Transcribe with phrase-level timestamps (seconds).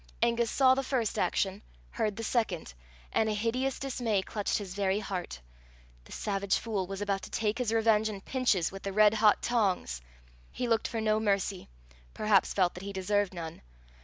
[0.23, 2.73] Angus saw the first action, heard the second,
[3.11, 5.39] and a hideous dismay clutched his very heart:
[6.05, 9.43] the savage fool was about to take his revenge in pinches with the red hot
[9.43, 10.01] tongs!
[10.51, 11.69] He looked for no mercy
[12.15, 13.61] perhaps felt that he deserved none.